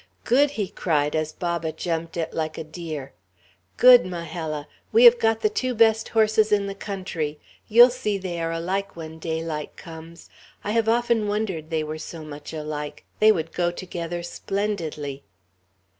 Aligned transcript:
"Good!" 0.23 0.49
he 0.57 0.67
cried, 0.67 1.15
as 1.15 1.31
Baba 1.31 1.71
jumped 1.71 2.17
it 2.17 2.33
like 2.33 2.57
a 2.57 2.63
deer. 2.63 3.13
"Good! 3.77 4.03
Majella! 4.03 4.67
We 4.91 5.03
have 5.03 5.19
got 5.19 5.41
the 5.41 5.47
two 5.49 5.75
best 5.75 6.09
horses 6.09 6.51
in 6.51 6.65
the 6.65 6.73
country. 6.73 7.39
You'll 7.67 7.91
see 7.91 8.17
they 8.17 8.41
are 8.41 8.51
alike, 8.51 8.95
when 8.95 9.19
daylight 9.19 9.77
comes. 9.77 10.27
I 10.63 10.71
have 10.71 10.89
often 10.89 11.27
wondered 11.27 11.69
they 11.69 11.83
were 11.83 11.99
so 11.99 12.23
much 12.23 12.51
alike. 12.51 13.05
They 13.19 13.31
would 13.31 13.53
go 13.53 13.69
together 13.69 14.23
splendidly." 14.23 15.23